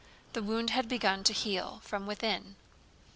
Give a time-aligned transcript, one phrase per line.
[0.33, 2.55] The wound had begun to heal from within.